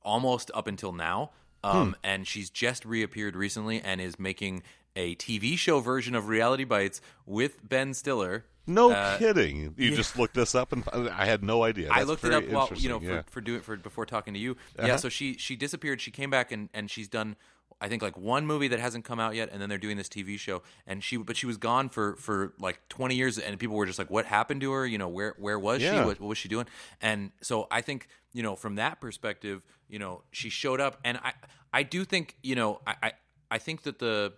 [0.00, 1.32] almost up until now.
[1.64, 4.62] Um, And she's just reappeared recently and is making
[4.96, 8.44] a TV show version of Reality Bites with Ben Stiller.
[8.66, 9.74] No Uh, kidding.
[9.78, 11.88] You just looked this up, and I had no idea.
[11.90, 14.34] I That's looked it up while you know interesting, for, for doing for before talking
[14.34, 14.52] to you.
[14.78, 14.86] Uh-huh.
[14.88, 16.00] Yeah, so she she disappeared.
[16.00, 17.36] She came back and and she's done.
[17.80, 20.08] I think like one movie that hasn't come out yet, and then they're doing this
[20.08, 20.62] TV show.
[20.84, 23.98] And she, but she was gone for for like twenty years, and people were just
[24.00, 24.84] like, "What happened to her?
[24.84, 25.88] You know, where where was she?
[25.90, 26.66] What, what was she doing?"
[27.00, 31.18] And so I think you know from that perspective, you know, she showed up, and
[31.18, 31.32] I
[31.72, 33.12] I do think you know I I,
[33.52, 34.32] I think that the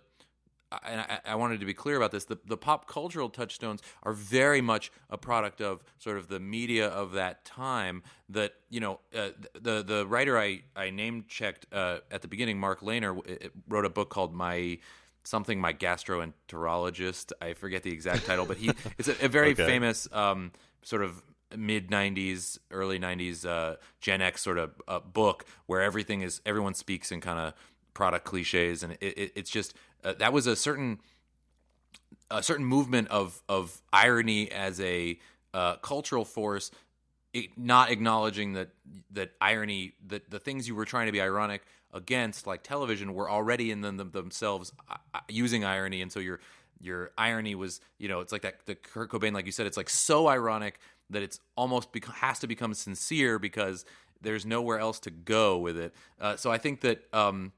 [0.83, 2.25] and I, I wanted to be clear about this.
[2.25, 6.87] The, the pop cultural touchstones are very much a product of sort of the media
[6.87, 8.03] of that time.
[8.29, 12.59] That you know, uh, the the writer I I name checked uh, at the beginning,
[12.59, 14.77] Mark it- wrote a book called My
[15.23, 17.31] something My Gastroenterologist.
[17.41, 19.65] I forget the exact title, but he it's a, a very Okay.
[19.65, 21.23] famous um, sort of
[21.55, 26.73] mid 90s early 90s uh, gen x sort of uh, book where everything is everyone
[26.73, 27.53] speaks in kind of
[27.93, 30.99] product cliches and it, it, it's just uh, that was a certain
[32.29, 35.19] a certain movement of of irony as a
[35.53, 36.71] uh, cultural force
[37.33, 38.69] it, not acknowledging that
[39.11, 43.29] that irony that the things you were trying to be ironic against like television were
[43.29, 46.39] already in them, them themselves uh, uh, using irony and so you're
[46.79, 49.77] your irony was you know it's like that the Kurt Cobain like you said it's
[49.77, 53.85] like so ironic that it's almost has to become sincere because
[54.21, 55.93] there's nowhere else to go with it.
[56.19, 57.51] Uh, so I think that um,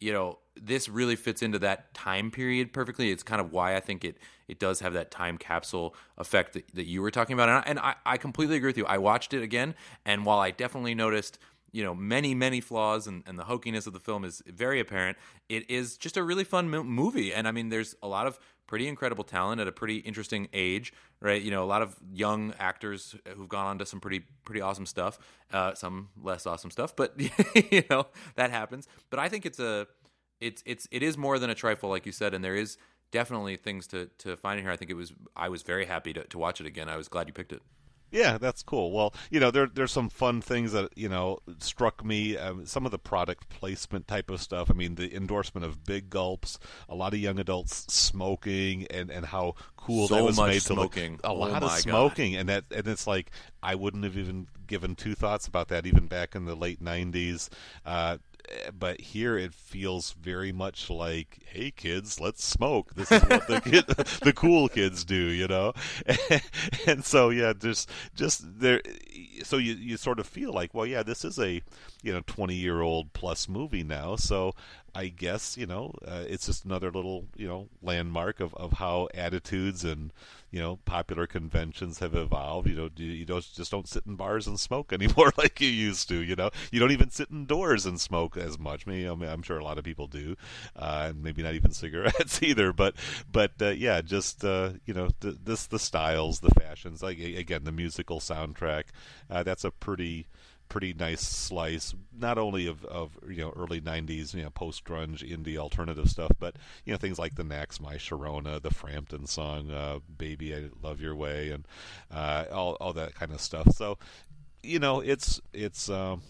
[0.00, 3.10] you know this really fits into that time period perfectly.
[3.10, 6.74] It's kind of why I think it it does have that time capsule effect that,
[6.74, 7.48] that you were talking about.
[7.48, 8.86] And, I, and I, I completely agree with you.
[8.86, 11.38] I watched it again, and while I definitely noticed
[11.72, 15.16] you know many many flaws and, and the hokiness of the film is very apparent.
[15.48, 18.38] It is just a really fun mo- movie and i mean there's a lot of
[18.66, 21.42] pretty incredible talent at a pretty interesting age right?
[21.42, 24.86] You know a lot of young actors who've gone on to some pretty pretty awesome
[24.86, 25.18] stuff
[25.52, 27.14] uh, some less awesome stuff but
[27.70, 28.06] you know
[28.36, 28.86] that happens.
[29.10, 29.86] But i think it's a
[30.40, 32.76] it's it's it is more than a trifle like you said and there is
[33.10, 34.72] definitely things to to find in here.
[34.72, 36.88] I think it was i was very happy to, to watch it again.
[36.88, 37.62] I was glad you picked it
[38.12, 38.90] Yeah, that's cool.
[38.90, 42.36] Well, you know, there there's some fun things that you know struck me.
[42.36, 44.68] Um, some of the product placement type of stuff.
[44.70, 49.26] I mean, the endorsement of big gulps, a lot of young adults smoking, and, and
[49.26, 51.12] how cool So that was made to smoking.
[51.14, 51.20] look.
[51.24, 52.10] A Oh lot my of God.
[52.10, 53.30] smoking, and that and it's like
[53.62, 57.48] I wouldn't have even given two thoughts about that even back in the late '90s.
[57.86, 58.18] Uh,
[58.78, 63.60] but here it feels very much like, "Hey kids, let's smoke." This is what the
[63.60, 63.86] kid,
[64.22, 65.72] the cool kids do, you know.
[66.86, 68.82] and so yeah, just just there.
[69.42, 71.62] So you you sort of feel like, well, yeah, this is a
[72.02, 74.16] you know twenty year old plus movie now.
[74.16, 74.54] So
[74.94, 79.08] I guess you know uh, it's just another little you know landmark of, of how
[79.14, 80.12] attitudes and
[80.50, 82.68] you know popular conventions have evolved.
[82.68, 86.08] You know, you, don't just don't sit in bars and smoke anymore like you used
[86.08, 86.16] to.
[86.16, 88.86] You know, you don't even sit indoors and smoke as much.
[88.86, 90.36] Me, I mean, I'm sure a lot of people do,
[90.76, 92.72] uh, and maybe not even cigarettes either.
[92.72, 92.94] But
[93.30, 97.02] but uh, yeah, just uh, you know, th- this the styles, the fashions.
[97.02, 98.84] Like again, the musical soundtrack.
[99.28, 100.26] Uh, that's a pretty
[100.70, 105.28] pretty nice slice, not only of, of you know early '90s, you know post grunge
[105.28, 106.56] indie alternative stuff, but
[106.86, 111.02] you know things like the Knack's My Sharona, the Frampton song, uh, "Baby I Love
[111.02, 111.68] Your Way," and
[112.10, 113.74] uh, all all that kind of stuff.
[113.74, 113.98] So
[114.62, 115.90] you know it's it's.
[115.90, 116.22] Um,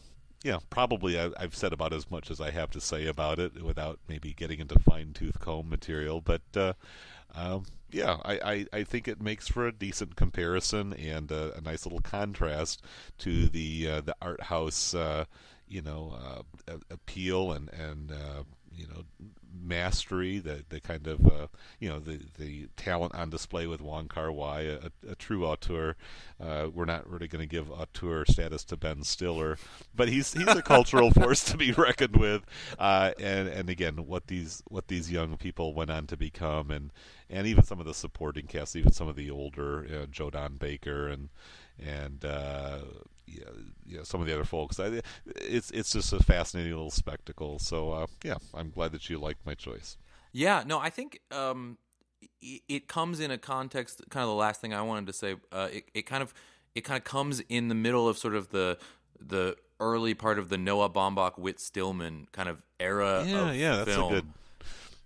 [0.42, 3.62] yeah, probably I, I've said about as much as I have to say about it
[3.62, 6.22] without maybe getting into fine tooth comb material.
[6.22, 6.72] But uh,
[7.34, 11.60] um, yeah, I, I, I think it makes for a decent comparison and a, a
[11.60, 12.82] nice little contrast
[13.18, 15.24] to the uh, the art house, uh,
[15.68, 18.42] you know, uh, appeal and and uh,
[18.74, 19.04] you know
[19.62, 21.46] mastery, the the kind of uh,
[21.78, 25.96] you know the the talent on display with Wong Kar Wai, a, a true auteur.
[26.40, 29.58] Uh, we're not really going to give auteur status to Ben Stiller,
[29.94, 32.42] but he's he's a cultural force to be reckoned with.
[32.78, 36.92] Uh, and and again, what these what these young people went on to become, and
[37.28, 40.56] and even some of the supporting cast, even some of the older uh, Joe Don
[40.56, 41.28] Baker and
[41.78, 42.78] and uh,
[43.30, 43.44] yeah,
[43.86, 44.80] yeah, some of the other folks.
[44.80, 47.58] I, it's it's just a fascinating little spectacle.
[47.58, 49.96] So uh, yeah, I'm glad that you liked my choice.
[50.32, 51.78] Yeah, no, I think um,
[52.40, 54.02] it, comes in a context.
[54.10, 55.36] Kind of the last thing I wanted to say.
[55.50, 56.34] Uh, it, it kind of
[56.74, 58.78] it kind of comes in the middle of sort of the
[59.20, 63.24] the early part of the Noah Baumbach, Whit Stillman kind of era.
[63.26, 64.12] Yeah, of yeah, that's film.
[64.12, 64.32] a good.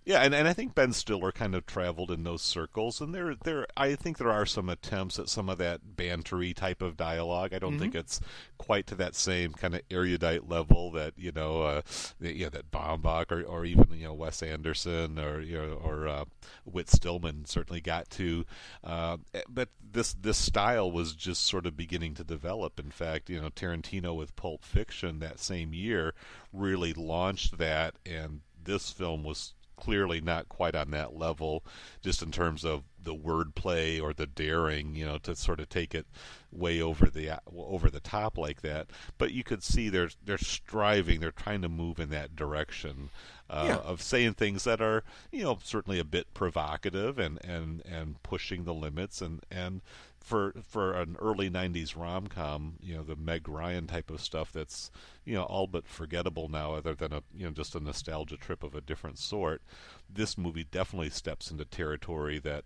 [0.05, 3.33] Yeah, and, and I think Ben Stiller kind of traveled in those circles, and there
[3.43, 7.55] there I think there are some attempts at some of that bantery type of dialogue.
[7.55, 8.21] I don't think it's
[8.59, 11.81] quite to that same kind of erudite level that you know, uh,
[12.21, 16.25] know that Baumbach or, or even you know Wes Anderson or you know or uh,
[16.65, 18.45] Whit Stillman certainly got to,
[18.83, 19.17] uh,
[19.49, 22.79] but this this style was just sort of beginning to develop.
[22.79, 26.13] In fact, you know Tarantino with Pulp Fiction that same year
[26.53, 31.63] really launched that, and this film was clearly not quite on that level,
[32.01, 35.93] just in terms of the wordplay or the daring, you know, to sort of take
[35.93, 36.07] it
[36.51, 38.87] way over the over the top like that.
[39.17, 43.09] But you could see they're they're striving, they're trying to move in that direction
[43.49, 43.75] uh, Yeah.
[43.77, 48.63] of saying things that are, you know, certainly a bit provocative and and and pushing
[48.63, 49.81] the limits and and
[50.25, 54.51] for for an early '90s rom com, you know, the Meg Ryan type of stuff
[54.51, 54.89] that's
[55.23, 58.63] you know all but forgettable now, other than a you know just a nostalgia trip
[58.63, 59.61] of a different sort.
[60.09, 62.65] This movie definitely steps into territory that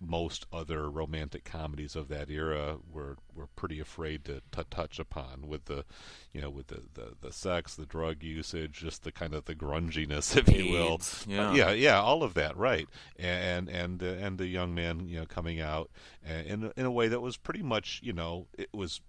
[0.00, 5.46] most other romantic comedies of that era were were pretty afraid to, to touch upon
[5.46, 5.84] with the
[6.32, 9.54] you know with the, the, the sex the drug usage just the kind of the
[9.54, 10.94] grunginess if you will
[11.28, 11.52] Uh, yeah.
[11.52, 15.26] yeah yeah all of that right and and uh, and the young man you know
[15.26, 15.90] coming out
[16.28, 19.00] uh, in in a way that was pretty much you know it was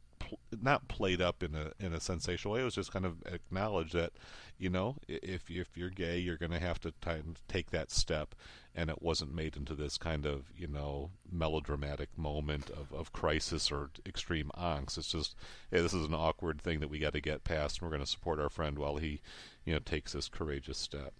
[0.61, 2.61] not played up in a in a sensational way.
[2.61, 4.13] It was just kind of acknowledged that
[4.57, 8.35] you know if if you're gay you're going to have to t- take that step.
[8.73, 13.71] And it wasn't made into this kind of you know melodramatic moment of, of crisis
[13.71, 14.97] or extreme angst.
[14.97, 15.35] It's just
[15.71, 18.05] hey this is an awkward thing that we got to get past and we're going
[18.05, 19.21] to support our friend while he
[19.65, 21.13] you know takes this courageous step.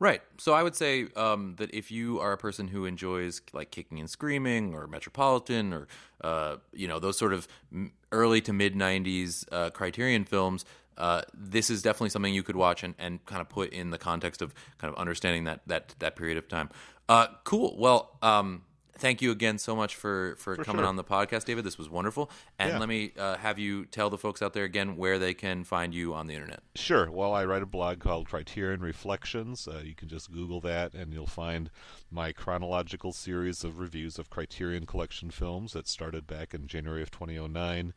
[0.00, 0.22] Right.
[0.38, 4.00] So I would say um, that if you are a person who enjoys like kicking
[4.00, 5.88] and screaming or Metropolitan or
[6.22, 10.64] uh, you know those sort of m- early to mid '90s uh, Criterion films,
[10.96, 13.98] uh, this is definitely something you could watch and, and kind of put in the
[13.98, 16.70] context of kind of understanding that that that period of time.
[17.08, 17.76] Uh, cool.
[17.78, 18.18] Well.
[18.22, 18.62] Um,
[19.00, 20.86] Thank you again so much for, for, For coming sure.
[20.88, 21.64] on the podcast, David.
[21.64, 22.30] This was wonderful.
[22.58, 22.78] And Yeah.
[22.78, 25.94] let me uh, have you tell the folks out there again where they can find
[25.94, 26.62] you on the internet.
[26.74, 27.10] Sure.
[27.10, 29.66] Well, I write a blog called Criterion Reflections.
[29.66, 31.70] Uh, you can just Google that, and you'll find
[32.10, 37.10] my chronological series of reviews of Criterion Collection films that started back in January of
[37.10, 37.94] 2009.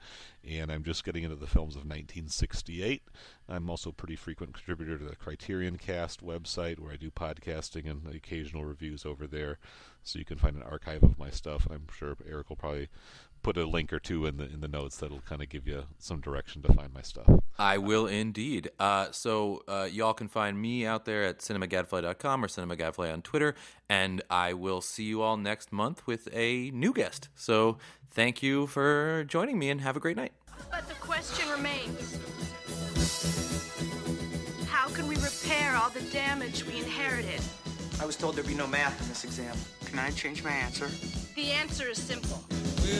[0.50, 3.04] And I'm just getting into the films of 1968.
[3.50, 7.90] I'm also a pretty frequent contributor to the Criterion Cast website, where I do podcasting
[7.90, 9.58] and occasional reviews over there.
[10.04, 12.90] So you can find an archive of my stuff, I'm sure Eric will probably
[13.44, 15.84] put a link or two in the in the notes that'll kind of give you
[16.00, 17.28] some direction to find my stuff.
[17.60, 18.72] I will indeed.
[18.80, 23.54] Uh, so uh, y'all can find me out there at cinemagadfly.com or cinemagadfly on Twitter,
[23.88, 27.30] and I will see you all next month with a new guest.
[27.36, 27.78] So
[28.10, 30.32] thank you for joining me, and have a great night.
[30.72, 32.18] But the question remains
[34.68, 37.42] How can we repair all the damage we inherited?
[38.02, 39.56] I was told there'd be no math in this exam.
[39.94, 40.90] Can I change my answer?
[41.36, 42.44] The answer is simple.
[42.48, 42.96] The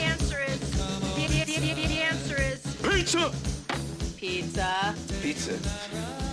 [0.00, 0.60] answer is.
[0.60, 2.62] The, the, the, the answer is.
[2.84, 3.32] Pizza!
[4.16, 4.94] Pizza.
[5.20, 6.27] Pizza.